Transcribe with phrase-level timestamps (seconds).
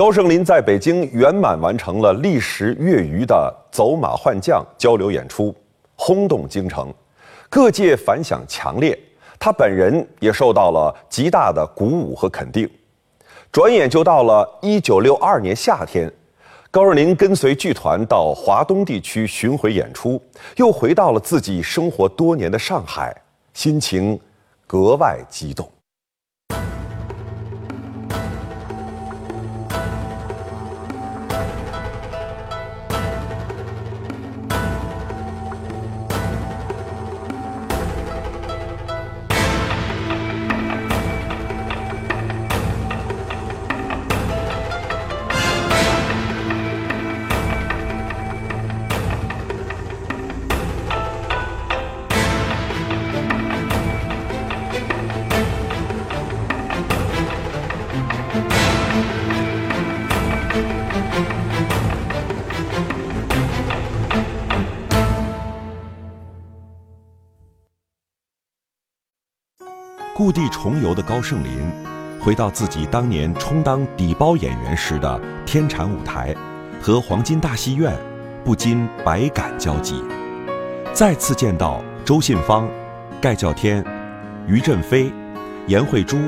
[0.00, 5.54] 高盛林在北京圆满完成了历时月余的走马换将交流演出，
[5.94, 6.90] 轰动京城，
[7.50, 8.98] 各界反响强烈，
[9.38, 12.66] 他本人也受到了极大的鼓舞和肯定。
[13.52, 16.10] 转眼就到了一九六二年夏天，
[16.70, 20.18] 高盛林跟随剧团到华东地区巡回演出，
[20.56, 23.14] 又回到了自己生活多年的上海，
[23.52, 24.18] 心情
[24.66, 25.70] 格外激动。
[70.62, 71.72] 重游的高盛林，
[72.20, 76.36] 回到自己当年充当底包演员时的天蟾舞台
[76.82, 77.96] 和黄金大戏院，
[78.44, 80.04] 不禁百感交集。
[80.92, 82.68] 再次见到周信芳、
[83.22, 83.82] 盖叫天、
[84.46, 85.10] 于振飞、
[85.66, 86.18] 严慧珠、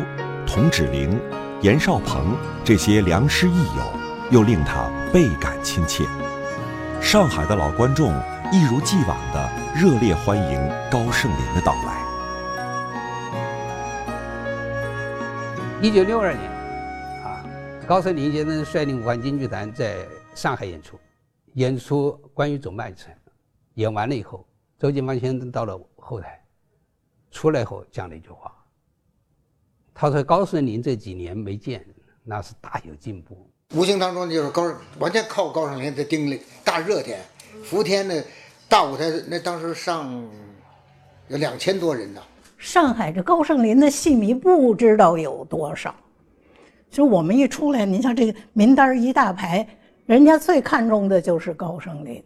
[0.47, 1.15] 童芷苓、
[1.61, 3.83] 严少鹏这些良师益友，
[4.31, 6.05] 又令他倍感亲切。
[7.03, 8.11] 上海的老观众
[8.51, 10.59] 一如既往地热烈欢迎
[10.91, 12.02] 高盛林的到来。
[15.83, 16.49] 一九六二年，
[17.25, 17.45] 啊，
[17.89, 20.97] 高盛林先生率领武汉京剧团在上海演出，
[21.55, 23.13] 演出关于走麦城，
[23.75, 24.47] 演完了以后，
[24.79, 26.41] 周金芳先生到了后台，
[27.33, 28.55] 出来后讲了一句话，
[29.93, 31.85] 他说高盛林这几年没见，
[32.23, 33.51] 那是大有进步。
[33.75, 36.43] 无形当中就是高，完全靠高盛林的定力。
[36.63, 37.21] 大热天，
[37.65, 38.25] 伏天的
[38.69, 40.31] 大舞台，那当时上
[41.27, 42.23] 有两千多人呢。
[42.63, 45.93] 上海这高盛林的戏迷不知道有多少，
[46.89, 49.67] 就我们一出来，您像这个名单一大排，
[50.07, 52.23] 人家最看重的就是高盛林。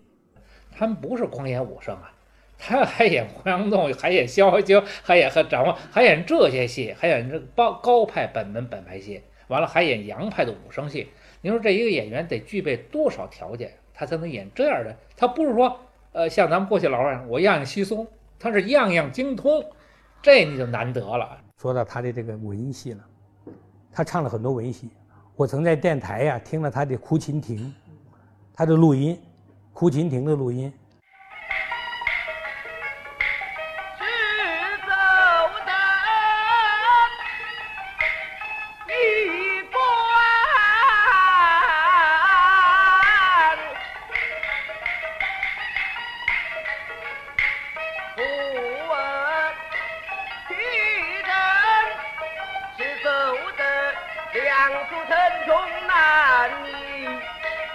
[0.71, 2.13] 他们不是光演武生啊，
[2.59, 11.09] 他还演黄杨洞，还演萧何秋，还演和展望，还演这些戏，还演这高高派本门本派戏，完了还演洋派的武生戏。
[11.41, 14.95] 您说这一个演员得具备多少条件，他才能演这样的？
[15.17, 15.81] 他不是说，
[16.13, 18.07] 呃，像咱们过去老说我样样稀松，
[18.39, 19.65] 他是样样精通。
[20.27, 21.39] 这你就难得了。
[21.57, 23.05] 说到他的这个文戏了，
[23.93, 24.91] 他唱了很多文戏。
[25.37, 27.59] 我曾在电台呀听了他的《哭秦亭》，
[28.53, 29.15] 他的录音，
[29.73, 30.73] 《哭秦亭》的录音。
[54.69, 55.16] 梁祝成
[55.47, 55.54] 终
[55.87, 57.06] 难离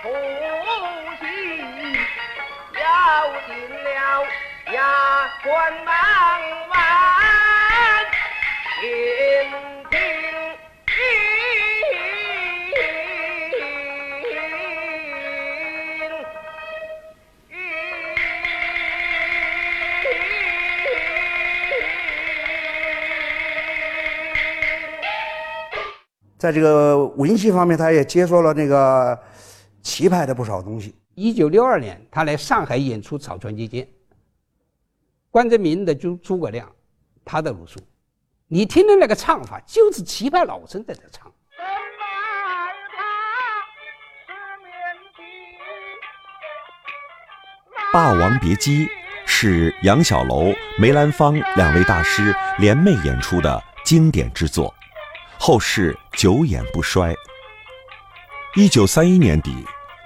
[0.03, 0.06] 不
[1.22, 1.24] 弃，
[2.81, 2.84] 咬
[3.47, 3.50] 定
[3.84, 4.28] 了
[4.74, 4.78] 牙
[5.41, 5.52] 关。
[26.41, 29.16] 在这个文戏方面，他也接受了那个
[29.84, 30.96] 齐派的不少东西。
[31.13, 33.85] 一九六二年，他来上海演出《草船借箭》，
[35.29, 36.68] 关之明的诸诸葛亮，
[37.24, 37.79] 他的鲁肃，
[38.47, 41.29] 你听的那个唱法，就是齐派老生在这唱。
[47.94, 48.87] 《霸王别姬》
[49.28, 54.73] 是杨小楼、梅兰芳两位大师联袂演出的经典之作。
[55.43, 57.16] 后世久演不衰。
[58.55, 59.52] 一九三一年底，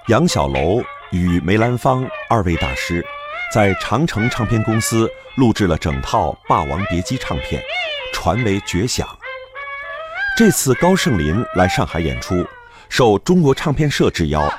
[0.08, 3.04] 杨小楼与梅兰芳二位大师
[3.52, 7.62] 在长城唱片公司录制了整套《霸王别姬》唱片，
[8.14, 9.06] 传为绝响。
[10.38, 12.42] 这次高盛林来上海演出，
[12.88, 14.50] 受中国唱片社之邀，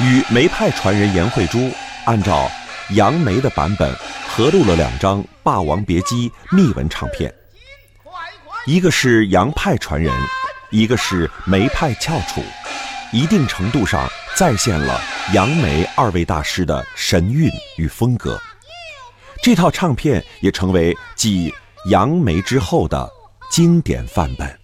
[0.00, 1.70] 与梅派传人严慧珠
[2.06, 2.50] 按照
[2.92, 3.94] 杨梅的版本
[4.26, 7.30] 合录了两张《霸王别姬》密文唱片。
[8.66, 10.14] 一个是杨派传人，
[10.70, 12.42] 一个是梅派翘楚，
[13.10, 15.00] 一定程度上再现了
[15.32, 18.38] 杨梅二位大师的神韵与风格。
[19.42, 21.52] 这套唱片也成为继
[21.86, 23.10] 杨梅之后的
[23.50, 24.60] 经典范本。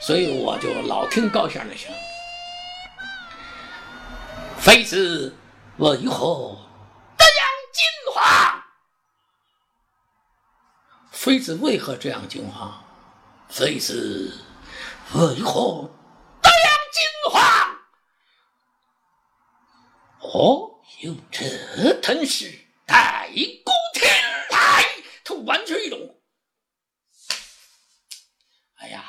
[0.00, 1.92] 所以我就老听高先生讲
[4.60, 5.34] ：“妃子
[5.78, 6.56] 为何
[7.18, 7.84] 这样惊
[8.14, 8.53] 慌？
[11.24, 12.70] 妃子为何这样惊慌？
[13.48, 14.30] 妃子
[15.14, 15.90] 为何
[16.42, 17.40] 这样惊慌？
[20.20, 20.68] 哦，
[21.00, 22.52] 有这等事，
[22.86, 24.06] 太古天
[24.50, 24.84] 台，
[25.24, 25.98] 他完全一动。
[28.74, 29.02] 哎呀，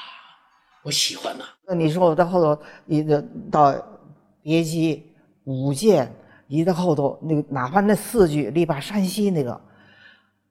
[0.84, 3.22] 我喜欢呐、那你说我到后头，你的
[3.52, 3.76] 到
[4.42, 5.14] 别姬、
[5.44, 6.10] 舞剑，
[6.48, 9.62] 一到后头那个，哪怕那四句力拔山兮那个，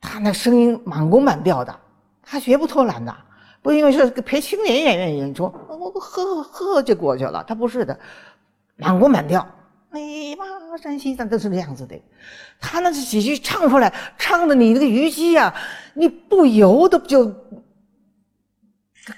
[0.06, 1.74] 他那声音满工满调的，
[2.22, 3.16] 他绝不偷懒的，
[3.62, 7.98] 不因为是陪青年演员演出，我呵呵呵就过去了，他不是的，
[8.76, 9.44] 满工满调。
[9.92, 10.44] 力拔
[10.76, 11.98] 山西，他都是那样子的。
[12.60, 15.54] 他那是几句唱出来，唱的你那个虞姬啊，
[15.94, 17.32] 你不由得就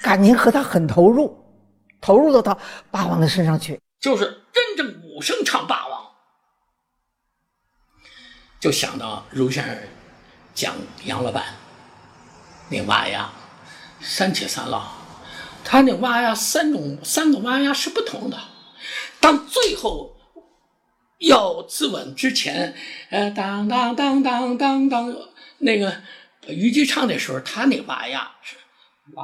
[0.02, 1.36] 感情和他很投入，
[2.00, 2.56] 投入到他
[2.90, 3.80] 霸王的身上去。
[3.98, 6.02] 就是真正武生唱霸王，
[8.60, 9.76] 就想到如先生
[10.56, 10.74] 讲
[11.04, 11.44] 杨老板
[12.70, 13.30] 那挖呀，
[14.00, 14.82] 三起三落，
[15.62, 18.38] 他那挖呀三种三个挖呀是不同的，
[19.20, 20.16] 当最后
[21.18, 22.74] 要自刎之前，
[23.10, 25.14] 呃，当当当当当当，
[25.58, 26.00] 那个
[26.48, 28.56] 虞姬唱的时候，他那挖呀是
[29.14, 29.22] 他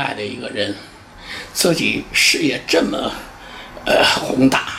[0.00, 0.74] 爱的一个人，
[1.52, 3.12] 自己事业这么
[3.84, 4.72] 呃宏大，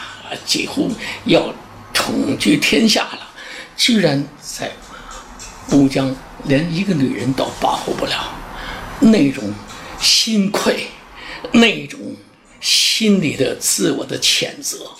[0.45, 0.91] 几乎
[1.25, 1.53] 要
[1.93, 3.29] 统居天下了，
[3.77, 4.71] 居然在
[5.71, 6.13] 乌江
[6.45, 8.33] 连一个女人都保护不了，
[8.99, 9.53] 那种
[9.99, 10.87] 心愧，
[11.51, 11.99] 那种
[12.59, 14.91] 心里的自我的谴责。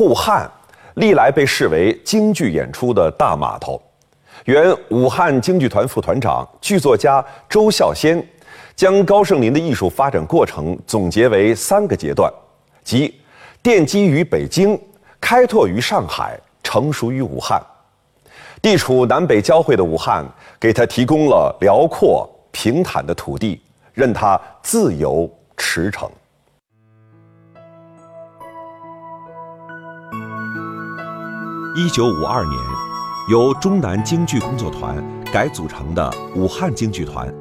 [0.00, 0.50] 沪汉
[0.94, 3.78] 历来被视为京剧演出的大码头。
[4.46, 8.26] 原武汉京剧团副团长、剧作家周孝先
[8.74, 12.32] 将高盛林的艺术发展过程总结为三个阶段，
[12.82, 13.14] 即
[13.62, 14.80] 奠基于北京、
[15.20, 17.62] 开拓于上海、成熟于武汉。
[18.62, 20.24] 地处南北交汇的武汉，
[20.58, 23.60] 给他提供了辽阔平坦的土地，
[23.92, 26.08] 任他自由驰骋。
[31.76, 32.58] 一九五二年，
[33.28, 34.96] 由中南京剧工作团
[35.32, 37.32] 改组成的武汉京剧团，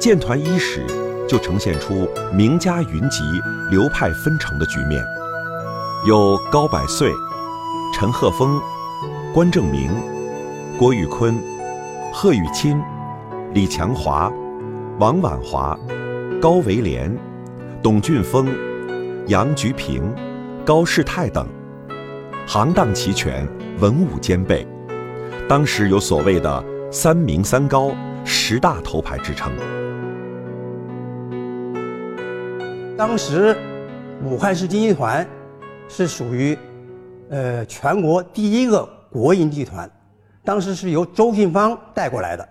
[0.00, 0.84] 建团伊始
[1.28, 3.22] 就呈现出名家云集、
[3.70, 5.00] 流派纷呈的局面，
[6.08, 7.12] 有高百岁、
[7.94, 8.60] 陈鹤峰、
[9.32, 9.90] 关正明、
[10.76, 11.38] 郭玉坤、
[12.12, 12.82] 贺玉钦、
[13.54, 14.28] 李强华、
[14.98, 15.78] 王婉华、
[16.42, 17.16] 高维廉、
[17.80, 18.48] 董俊峰、
[19.28, 20.12] 杨菊平、
[20.64, 21.46] 高世泰等。
[22.48, 23.44] 行当齐全，
[23.80, 24.64] 文武兼备，
[25.48, 27.90] 当时有所谓的“三名三高”、
[28.24, 29.52] “十大头牌”之称。
[32.96, 33.54] 当时
[34.22, 35.26] 武汉市京剧团
[35.88, 36.56] 是属于
[37.30, 39.90] 呃全国第一个国营剧团，
[40.44, 42.48] 当时是由周信芳带过来的。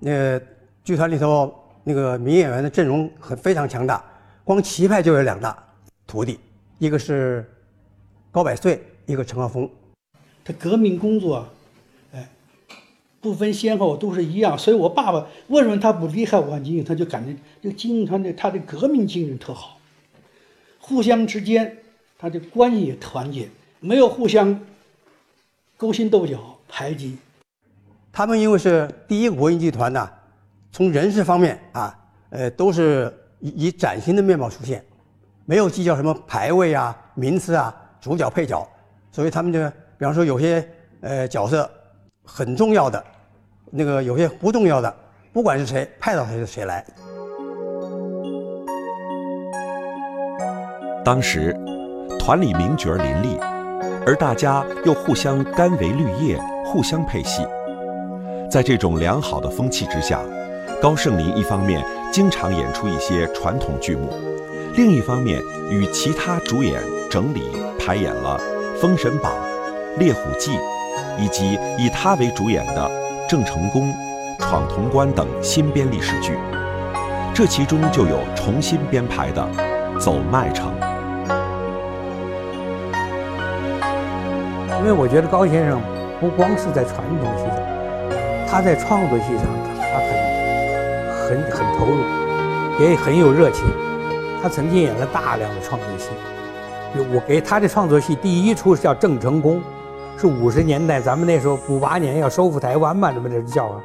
[0.00, 0.40] 那
[0.82, 4.04] 剧团里头那个名演员的阵容很非常强大，
[4.42, 5.56] 光齐派就有两大
[6.04, 6.40] 徒弟，
[6.78, 7.48] 一个是
[8.32, 8.84] 高百岁。
[9.10, 9.68] 一个陈鹤峰，
[10.44, 11.44] 他革命工作，
[12.12, 12.30] 哎，
[13.20, 14.56] 不分先后都是一样。
[14.56, 19.78] 所以我爸爸为什么他不离开武汉京剧，他就感觉这个京剧团的他的革命精神特好，
[20.78, 21.76] 互相之间
[22.18, 23.48] 他的关系也团结，
[23.80, 24.60] 没有互相
[25.76, 26.38] 勾心斗角、
[26.68, 27.18] 排挤。
[28.12, 30.08] 他们因为是第一个国营集团呢，
[30.70, 31.98] 从人事方面啊，
[32.30, 34.84] 呃，都是以以崭新的面貌出现。
[35.46, 38.68] 没有计较什么排位啊、名次啊、主角配角，
[39.12, 39.58] 所以他们就
[39.98, 40.66] 比方说有些
[41.00, 41.68] 呃角色
[42.24, 43.04] 很重要的，
[43.70, 44.94] 那个有些不重要的，
[45.32, 46.84] 不管是谁派到谁谁来。
[51.04, 51.56] 当时
[52.18, 53.38] 团里名角林立，
[54.06, 57.44] 而大家又互相甘为绿叶，互相配戏。
[58.50, 60.20] 在这种良好的风气之下，
[60.80, 64.12] 高盛林一方面经常演出一些传统剧目，
[64.74, 65.40] 另一方面
[65.70, 68.38] 与其他主演整理排演了
[68.80, 69.30] 《封神榜》
[69.98, 70.52] 《猎虎记》，
[71.18, 72.90] 以及以他为主演的
[73.28, 73.82] 《郑成功》
[74.42, 76.38] 《闯潼关》等新编历史剧。
[77.34, 79.46] 这其中就有重新编排的
[79.98, 80.72] 《走麦城》。
[84.78, 85.78] 因为我觉得高先生
[86.18, 87.60] 不光是在传统戏上，
[88.48, 89.44] 他在创作戏上
[89.76, 90.00] 他
[91.28, 92.00] 很很很投入，
[92.82, 93.66] 也很有热情。
[94.42, 96.08] 他曾经演了大量的创作戏，
[96.94, 99.62] 我给他的创作戏第一出叫《郑成功》，
[100.20, 103.80] 是五十年代咱们那时候五八年要收复台湾嘛，这么这叫啊。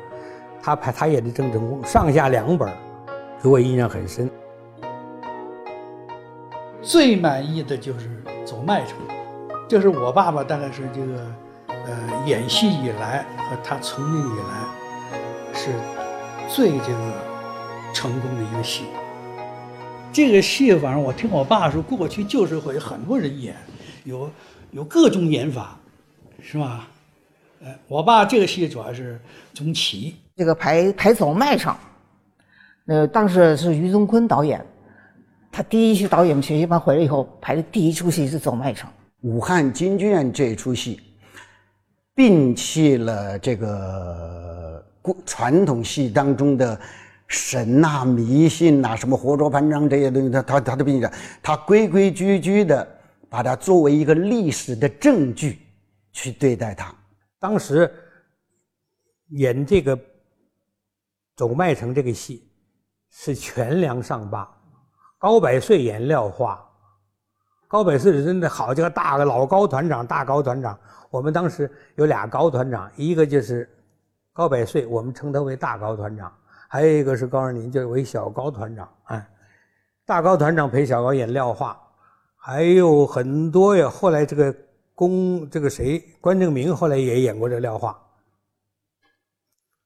[0.62, 2.68] 他拍他演的《郑成功》，上下两本，
[3.44, 4.30] 给我印象很深。
[6.82, 8.08] 最满意的就是
[8.46, 8.98] 《走麦城》。
[9.68, 11.22] 这是我爸爸，大概是这个，
[11.68, 15.70] 呃，演戏以来和他从艺以来，是
[16.48, 17.00] 最这个
[17.94, 18.86] 成功的一个戏。
[20.16, 23.54] 这个戏，反正我听我爸说，过去就是会很多人演，
[24.06, 24.32] 有
[24.72, 25.78] 有各种演法，
[26.42, 26.88] 是吧？
[27.62, 29.20] 呃，我爸这个戏主要是
[29.54, 31.78] 钟旗，这个排排走麦场，
[32.86, 34.66] 那，当时是于宗坤导演，
[35.52, 38.90] 他第一期导演学习班回来以后排的第一出戏是走麦场。
[39.20, 41.02] 武汉京剧院这出戏，
[42.16, 46.80] 摒弃了这个古传统戏当中的
[47.28, 52.88] 神呐、迷信呐、什么活捉潘璋这些东西，他他他都摒弃，他规规矩矩的
[53.30, 55.60] 把它作为一个历史的证据
[56.12, 56.94] 去对待它。
[57.40, 57.92] 当时
[59.30, 59.98] 演这个
[61.36, 62.48] 《走麦城》这个戏
[63.10, 64.48] 是全梁上坝，
[65.18, 66.62] 高百岁演廖化。
[67.68, 70.80] 高百岁真的好，这个大个老高团长，大高团长。
[71.10, 73.68] 我们当时有俩高团长，一个就是
[74.32, 76.32] 高百岁，我们称他为大高团长；
[76.76, 78.94] 还有一个是高二林，就为小高团长。
[79.06, 79.26] 哎，
[80.06, 81.82] 大高团长陪小高演廖化，
[82.36, 83.90] 还有很多呀。
[83.90, 84.54] 后来这个
[84.94, 87.98] 公这个谁关正明后来也演过这廖化，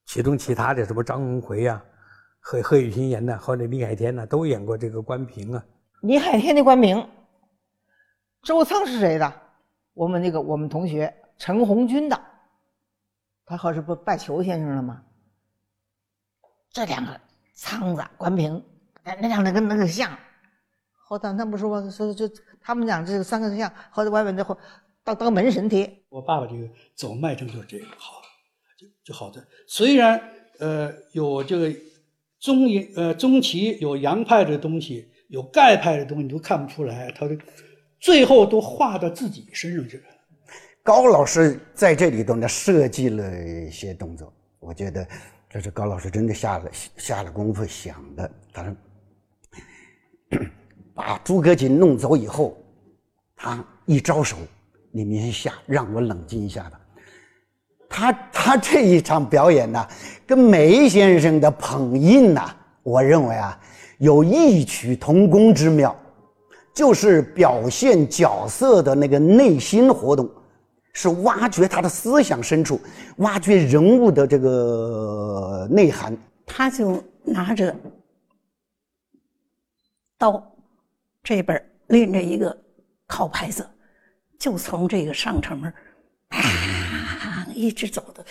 [0.04, 1.80] 其中其他的什么张文奎呀、
[2.40, 5.64] 贺贺雨欣演的，或者李海天呢，都演过这个关平啊。
[6.00, 7.08] 李海天的关平。
[8.42, 9.32] 周仓是谁的？
[9.94, 12.20] 我们那个我们同学陈红军的，
[13.46, 15.00] 他好是不拜裘先生了吗？
[16.72, 17.20] 这两个
[17.54, 18.62] 仓子关平，
[19.04, 20.16] 那那两个跟那个像，
[21.06, 21.90] 后头他不说吗？
[21.90, 24.56] 说就他们讲这三个像，后头外面的后
[25.02, 25.92] 当当门神贴。
[26.08, 28.22] 我爸爸这个走脉程就是这个好，
[28.78, 29.44] 就就好的。
[29.66, 30.20] 虽然
[30.58, 31.72] 呃有这个
[32.38, 37.36] 中阴呃中旗有洋派的东西，有盖派的东西，你都看不出来他的。
[37.98, 40.04] 最后都画到自己身上去了。
[40.82, 45.06] 高老师在这里头呢设计了一些动作，我觉得
[45.52, 48.30] 这是高老师真的下了下了功夫想的。
[48.52, 48.72] 他说，
[50.94, 52.56] 把诸葛瑾弄走以后，
[53.34, 54.36] 他一招手，
[54.92, 56.80] 你们下，让我冷静一下吧。
[57.88, 59.84] 他他这一场表演呢，
[60.24, 62.54] 跟梅先生的捧印呐，
[62.84, 63.60] 我认为啊，
[63.98, 65.94] 有异曲同工之妙。
[66.72, 70.30] 就是表现角色的那个内心活动，
[70.92, 72.80] 是挖掘他的思想深处，
[73.18, 76.16] 挖掘人物的这个内涵。
[76.44, 77.74] 他就拿着
[80.18, 80.52] 刀，
[81.22, 82.56] 这边拎着一个
[83.06, 83.68] 靠牌子，
[84.38, 85.72] 就从这个上城门，
[86.28, 88.24] 啊，一直走的，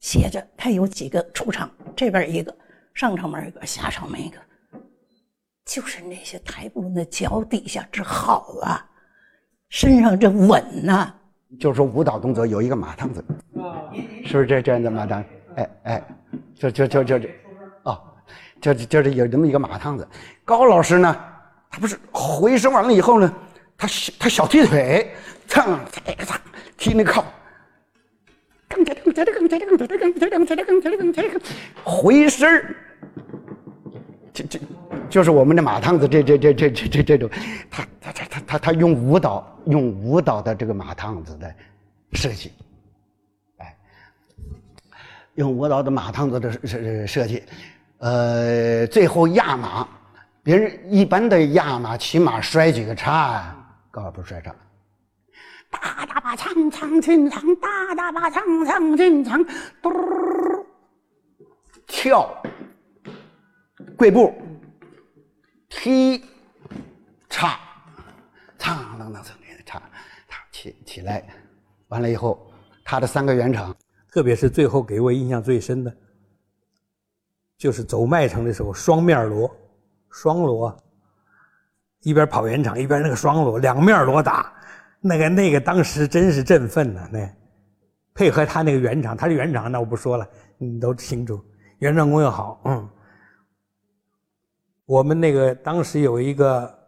[0.00, 2.56] 写着他有几个出场，这边一个
[2.94, 4.38] 上城门一个，下城门一个。
[5.64, 8.88] 就是那些台步，那脚底下之好啊，
[9.68, 11.14] 身上这稳呐。
[11.58, 13.24] 就是说舞蹈动作有一个马趟子，
[14.24, 15.24] 是不是这这样的马趟？
[15.56, 16.02] 哎哎，
[16.54, 17.28] 就就就就这，
[17.84, 18.00] 哦，
[18.60, 20.06] 就就是有这么一个马趟子。
[20.44, 21.16] 高老师呢，
[21.70, 23.32] 他不是回身完了以后呢，
[23.76, 23.88] 他
[24.18, 25.10] 他小踢腿，
[25.46, 26.38] 蹭踩蹭
[26.76, 27.24] 踢那靠，
[31.82, 32.76] 回身
[34.32, 34.60] 这这。
[35.08, 37.30] 就是我们的马趟子，这这这这这这这种，
[37.70, 41.54] 他他他他他他用舞蹈用舞蹈的这个马趟子的
[42.12, 42.52] 设计，
[43.58, 43.76] 哎，
[45.34, 47.42] 用舞蹈的马趟子的设设计，
[47.98, 49.86] 呃，最后压马，
[50.42, 53.56] 别人一般的压马骑马摔几个叉啊，
[53.90, 54.54] 高老不摔叉。
[55.70, 59.44] 大大把长长进长，大大把长长进长，
[59.82, 59.92] 嘟
[61.86, 62.30] 跳，
[63.94, 64.32] 跪步，
[65.78, 66.24] 踢，
[67.28, 67.56] 叉，
[68.58, 69.80] 唱啷啷唱叉，
[70.26, 71.24] 他起起来，
[71.86, 72.50] 完了以后，
[72.84, 73.72] 他的三个圆场，
[74.10, 75.96] 特别是最后给我印象最深的，
[77.56, 79.48] 就是走麦城的时候，双面锣，
[80.10, 80.76] 双锣，
[82.00, 84.52] 一边跑圆场，一边那个双锣，两面锣打。
[85.00, 87.08] 那个那个当时真是振奋呐！
[87.12, 87.32] 那
[88.14, 91.40] 配合他那个圆场，他是圆场，那我不说了，你都清楚。
[91.78, 92.90] 圆场功又好，嗯。
[94.88, 96.78] 我们那个当时有一个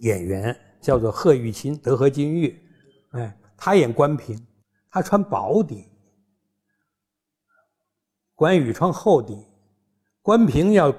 [0.00, 2.60] 演员叫做贺玉清，德和金玉，
[3.12, 4.36] 哎，他演关平，
[4.90, 5.88] 他穿薄底，
[8.34, 9.46] 关羽穿厚底。
[10.20, 10.92] 关平要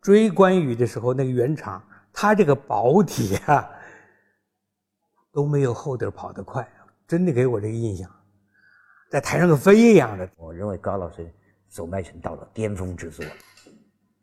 [0.00, 1.80] 追关羽的时候，那个圆场，
[2.12, 3.70] 他这个薄底啊。
[5.32, 6.68] 都没有后底跑得快，
[7.06, 8.10] 真的给我这个印象，
[9.12, 10.28] 在台上跟飞一样的。
[10.36, 11.32] 我认为高老师
[11.68, 13.24] 走麦城到了巅峰之作，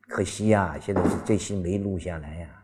[0.10, 2.59] 可惜呀，现在是这期没录下来呀。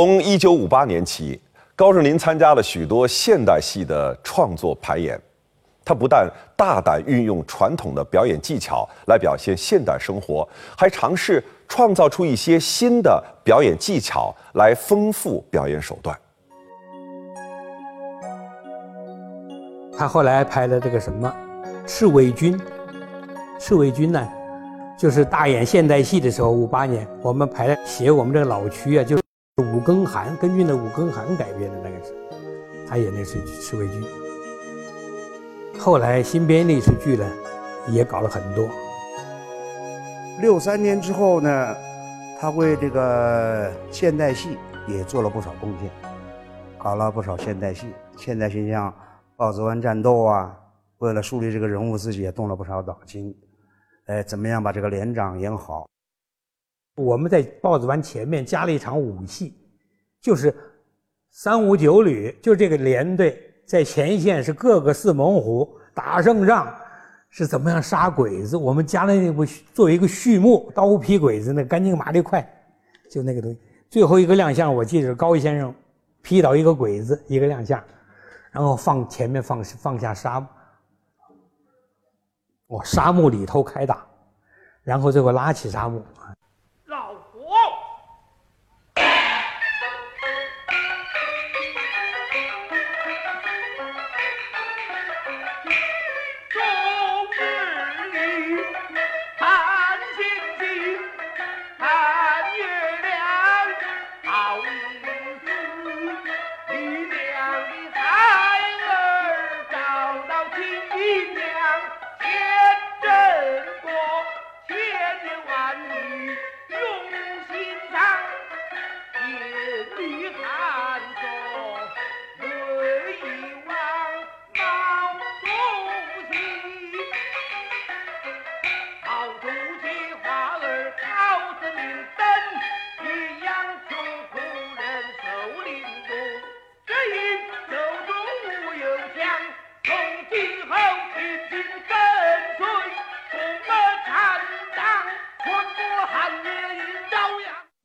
[0.00, 1.38] 从一九五八年起，
[1.76, 5.20] 高振林参加了许多现代戏的创作排演。
[5.84, 16.18] 他不但大胆运用传统的表演技巧来表现现代生活，还尝试创造出一些新的表演技巧来丰富表演手段。
[19.98, 21.30] 他后来拍了这个什么
[21.86, 22.58] 《赤卫军》，
[23.58, 24.26] 《赤卫军》呢，
[24.98, 29.20] 就是大演现代戏的时候，五八年我们排写我们这个老区啊，就。
[29.60, 32.14] 五更寒根据那五更寒改编的那个是，
[32.88, 34.04] 他演的是赤卫军。
[35.78, 37.26] 后来新编那出剧呢，
[37.88, 38.68] 也搞了很多。
[40.40, 41.76] 六三年之后呢，
[42.40, 45.90] 他为这个现代戏也做了不少贡献，
[46.78, 47.86] 搞了不少现代戏。
[48.16, 48.94] 现代戏像
[49.36, 50.54] 豹子湾战斗啊，
[50.98, 53.34] 为了树立这个人物，自己也动了不少脑筋。
[54.06, 55.86] 哎，怎么样把这个连长演好？
[57.00, 59.56] 我们在豹子湾前面加了一场武戏，
[60.20, 60.54] 就是
[61.30, 66.72] 三五九旅，就这个连队在前线是各个四猛虎打胜仗，
[67.30, 68.56] 是怎么样杀鬼子？
[68.56, 72.46] 我们加了那部作为一个序幕，刀劈鬼子那干净麻利快，
[73.10, 73.58] 就那个东西。
[73.88, 75.74] 最后一个亮相，我记得是高先生
[76.22, 77.82] 劈倒一个鬼子，一个亮相，
[78.50, 80.46] 然后放前面放放下沙，
[82.66, 84.06] 我，沙漠里头开打，
[84.82, 86.02] 然后最后拉起沙漠。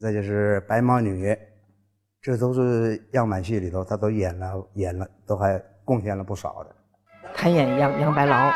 [0.06, 1.36] 再就是白毛女，
[2.22, 6.70] 这都是样板戏里头，她都演了，演了，都还贡献了不少的。
[7.34, 8.52] 他演杨杨白劳，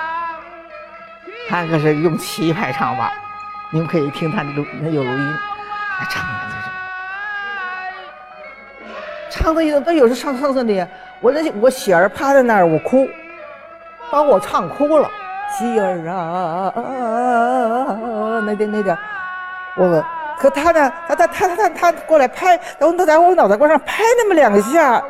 [1.50, 3.12] 他可是用气派唱法，
[3.74, 5.36] 你们可以听他的录，那有录音，
[6.12, 6.52] 唱的就
[8.86, 8.92] 是，
[9.32, 10.88] 唱的有都有时唱唱的，
[11.20, 13.10] 我那我喜儿趴在那儿，我哭，
[14.12, 15.10] 把我唱哭了。
[15.58, 16.72] 喜儿啊，
[18.46, 18.96] 那点那点，
[19.76, 20.06] 我
[20.40, 20.92] 可他呢？
[21.08, 25.04] 他他他他他过来拍，然后他在我脑袋瓜上拍那么两下，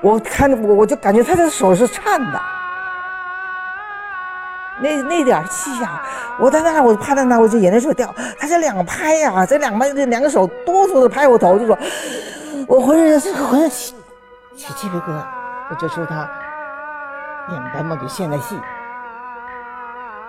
[0.00, 2.40] 我看我我就感觉他的手是颤的。
[4.80, 6.00] 那那点气呀，
[6.38, 8.14] 我在那我趴在那，我就眼泪水掉。
[8.38, 11.76] 他这两拍呀，这两拍这两个手哆嗦的拍我头，就说，
[12.66, 13.94] 我浑身是浑身起
[14.56, 15.22] 起鸡皮疙瘩。
[15.70, 16.28] 我就说他
[17.50, 18.58] 演白毛的现代戏，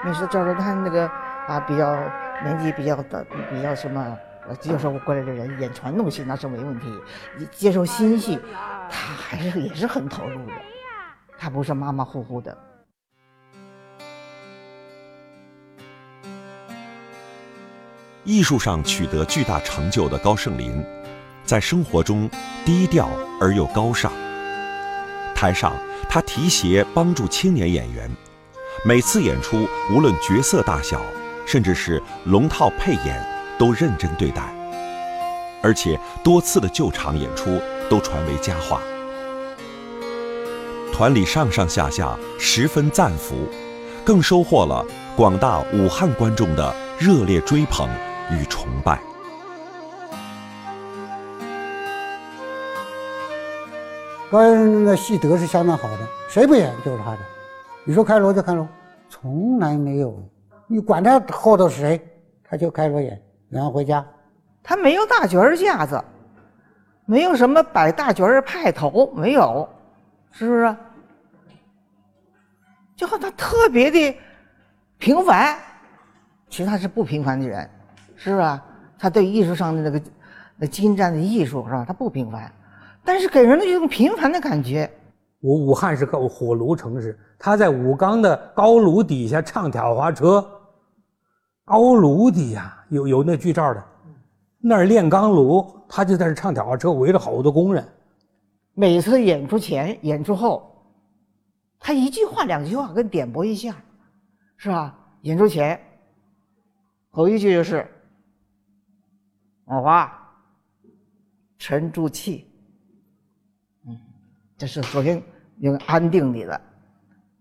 [0.03, 1.09] 你说照着他那个
[1.47, 1.97] 啊，比较
[2.43, 4.17] 年纪比较大，比较什么，
[4.59, 6.87] 就说我过来的人演传统戏那是没问题，
[7.51, 8.39] 接受新戏，
[8.89, 10.53] 他还是也是很投入的，
[11.37, 12.55] 他不是马马虎虎的。
[18.25, 20.81] 艺术上取得巨大成就的高盛林，
[21.43, 22.29] 在生活中
[22.65, 23.09] 低调
[23.41, 24.11] 而又高尚。
[25.35, 25.73] 台上，
[26.09, 28.09] 他提携帮助青年演员，
[28.85, 31.01] 每次演出无论角色大小，
[31.45, 33.25] 甚至是龙套配演，
[33.57, 34.41] 都认真对待，
[35.61, 38.81] 而且多次的救场演出都传为佳话。
[40.93, 43.35] 团里上上下下十分赞服，
[44.03, 47.89] 更收获了广大武汉观众的热烈追捧。
[48.31, 48.99] 与崇拜。
[54.31, 57.19] 高先生的戏德是相当好的，谁不演就是他的。
[57.83, 58.65] 你说开锣就开锣，
[59.09, 60.17] 从来没有。
[60.73, 62.01] 你管他后头是谁，
[62.43, 64.03] 他就开锣演，然后回家。
[64.63, 66.03] 他没有大角儿架子，
[67.05, 69.69] 没有什么摆大角儿派头，没有，
[70.31, 70.75] 是不是？
[72.95, 74.17] 就好他特别的
[74.97, 75.55] 平凡，
[76.49, 77.69] 其实他是不平凡的人。
[78.15, 78.59] 是不是？
[78.97, 80.01] 他对艺术上的那个
[80.57, 81.85] 那精湛的艺术是吧？
[81.87, 82.51] 他不平凡，
[83.05, 84.89] 但是给人的一种平凡的感觉。
[85.39, 90.43] 我武汉是个火炉城市，他在武钢的高炉底下唱挑花车，
[91.65, 93.83] 高炉底下有有那剧照的，
[94.59, 97.87] 那儿炼钢炉，他就在那唱挑花车，围着好多工人。
[98.73, 100.85] 每次演出前、演出后，
[101.79, 103.75] 他一句话、两句话跟点拨一下，
[104.57, 104.97] 是吧？
[105.21, 105.79] 演出前，
[107.11, 107.87] 头一句就是。
[109.65, 110.11] 我花，
[111.57, 112.51] 沉住气。
[113.87, 113.97] 嗯，
[114.57, 115.23] 这是首先
[115.59, 116.61] 用安定你的，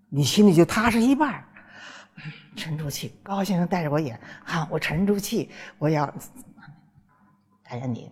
[0.09, 1.45] 你心里就踏实一半
[2.55, 6.07] 沉住气，高先生带着我演，啊，我沉住气，我要
[7.63, 8.11] 看见你。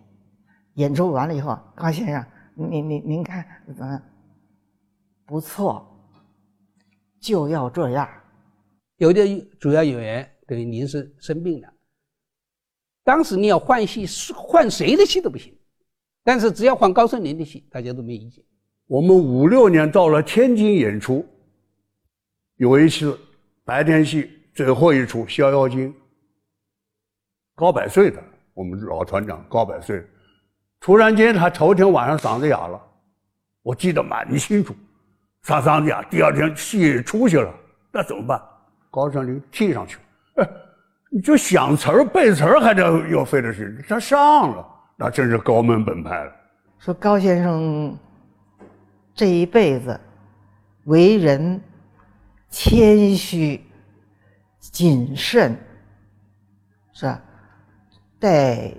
[0.75, 2.25] 演出完了以后，高先生，
[2.55, 4.01] 您您您看怎么？
[5.25, 5.85] 不错，
[7.19, 8.09] 就要这样。
[8.97, 11.73] 有的主要演员等于您是生病了。
[13.03, 15.57] 当时你要换戏，换谁的戏都不行，
[16.23, 18.43] 但是只要换高盛林的戏，大家都没意见。
[18.87, 21.25] 我们五六年到了天津演出，
[22.57, 23.17] 有一次
[23.63, 25.93] 白天戏最后一出《逍遥津》，
[27.55, 28.21] 高百岁的
[28.53, 30.05] 我们老团长高百岁，
[30.79, 32.81] 突然间他头天晚上嗓子哑了，
[33.61, 34.75] 我记得蛮清楚，
[35.45, 37.53] 嗓嗓子哑，第二天戏出去了，
[37.91, 38.41] 那怎么办？
[38.89, 39.97] 高盛林替上去，
[40.35, 40.47] 哎。
[41.13, 46.31] 你就想词儿背词儿还得要费点劲，他上了，那真是高门本派了。
[46.79, 47.97] 说高先生
[49.13, 49.99] 这一辈子
[50.85, 51.61] 为人
[52.51, 53.59] 谦虚、
[54.59, 55.57] 谨慎，
[56.93, 57.19] 是吧？
[58.19, 58.71] 在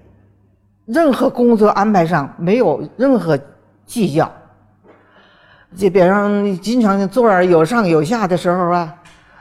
[0.87, 3.37] 任何工作安排上没有任何
[3.85, 4.33] 计较，
[5.77, 8.95] 就比方经常坐儿有上有下的时候啊，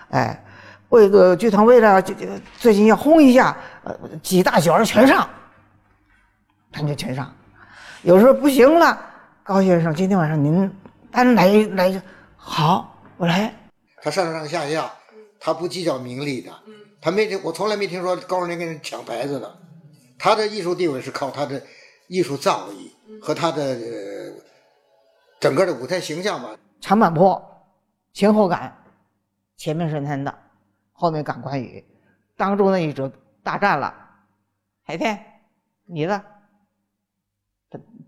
[0.09, 0.43] 哎。
[0.89, 2.25] 为个剧团为了就就
[2.57, 5.25] 最近要轰一下，呃，几大角儿全上，
[6.69, 7.33] 他就全上。
[8.01, 8.99] 有时候不行了，
[9.41, 10.69] 高先生今天晚上您
[11.09, 12.01] 单来来，
[12.35, 13.53] 好，我来。
[14.01, 14.91] 他上上下下，
[15.39, 16.51] 他不计较名利的，
[16.99, 19.59] 他没听，我从来没听说高人跟人抢牌子的。
[20.17, 21.61] 他的艺术地位是靠他的
[22.07, 23.77] 艺术造诣和他的
[25.39, 26.55] 整个的舞台形象吧。
[26.79, 27.41] 长坂坡，
[28.13, 28.75] 前后赶，
[29.57, 30.37] 前面是他的。
[30.93, 31.83] 后面赶关羽，
[32.37, 33.11] 当中那一折
[33.41, 33.91] 大战了，
[34.83, 35.19] 海天，
[35.85, 36.23] 你的，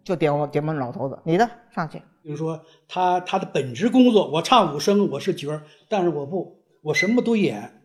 [0.03, 1.99] 就点我点我们老头子，你的上去。
[2.23, 7.81] 就是说他他的本职工作，我唱武生，我是角儿，但是我不，我什么都演。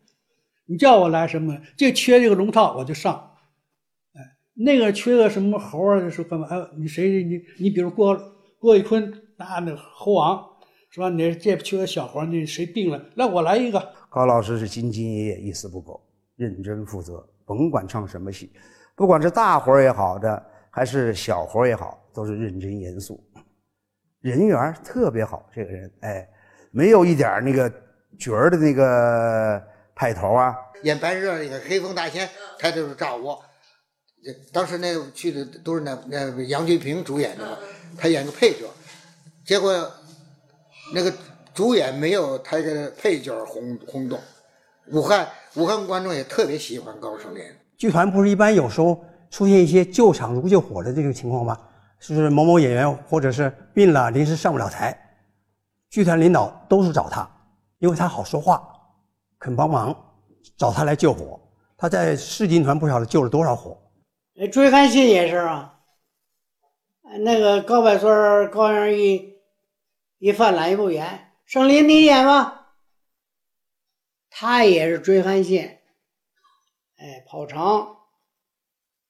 [0.67, 3.33] 你叫我来什么，这缺这个龙套我就上，
[4.15, 4.21] 哎，
[4.55, 6.47] 那个缺个什么猴儿是干嘛？
[6.49, 8.17] 哎，你谁你你比如郭
[8.59, 10.45] 郭玉坤，那那猴王
[10.91, 11.09] 是吧？
[11.09, 13.93] 你这缺个小活儿，你谁病了，来我来一个。
[14.11, 16.01] 高老师是兢兢业业，一丝不苟，
[16.37, 17.27] 认真负责。
[17.45, 18.53] 甭管唱什么戏，
[18.95, 23.19] 不管是大活也好的，还是小活也好，都是认真严肃。
[24.21, 26.29] 人缘特别好，这个人哎，
[26.73, 27.73] 没有一点那个
[28.19, 29.63] 角儿的那个
[29.95, 30.55] 派头啊。
[30.83, 32.29] 演白日那个黑风大仙，
[32.59, 33.41] 他就是赵我。
[34.53, 37.57] 当时那去的都是那那杨菊平主演的嘛，
[37.97, 38.67] 他演个配角，
[39.45, 39.73] 结果
[40.93, 41.13] 那个
[41.55, 44.19] 主演没有他这个配角轰轰动。
[44.91, 47.43] 武汉武汉观众也特别喜欢高胜林。
[47.77, 51.57] 剧团不是一般有时候出现一些救场如救火的这种情况吗？
[52.01, 54.97] 就是某某演员或者是病了临时上不了台，
[55.91, 57.29] 剧团领导都是找他，
[57.79, 58.63] 因为他好说话，
[59.39, 59.95] 肯帮忙，
[60.57, 61.41] 找他来救火。
[61.77, 63.77] 他在市京团不晓得救了多少火。
[64.53, 65.81] 追韩信也是啊，
[67.21, 68.09] 那个高百岁
[68.49, 69.35] 高阳一
[70.19, 72.67] 一犯懒一不演，胜林你演吗？
[74.31, 75.63] 他也是追韩信，
[76.97, 77.97] 哎，跑长，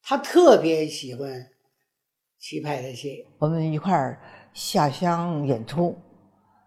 [0.03, 1.51] 他特别喜欢
[2.39, 3.27] 气派的戏。
[3.39, 4.21] 我们一块儿
[4.53, 5.97] 下乡演出，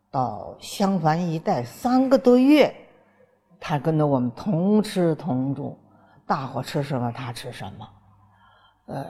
[0.09, 2.73] 到襄樊一带三个多月，
[3.59, 5.77] 他跟着我们同吃同住，
[6.25, 7.89] 大伙吃什么他吃什么。
[8.87, 9.05] 呃，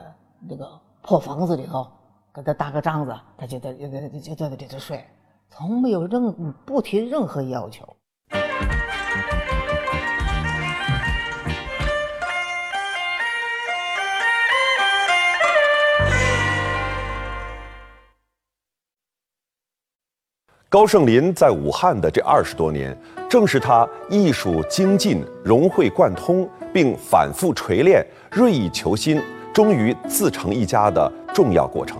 [0.48, 1.86] 那个破房子里头
[2.34, 5.04] 给他搭个帐子，他就在就在就在里头睡，
[5.50, 7.84] 从没有任不提任何要求。
[20.72, 22.96] 高盛林在武汉的这二十多年，
[23.28, 29.20] 正是他艺术精进、融会贯通，并反复锤炼、锐意求新，
[29.52, 31.98] 终于自成一家的重要过程。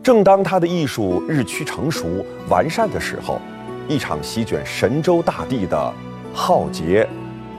[0.00, 3.40] 正当他的艺术日趋成熟、完善的时候，
[3.88, 5.92] 一场席卷神州大地的
[6.32, 7.04] 浩劫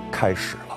[0.10, 0.71] 开始了。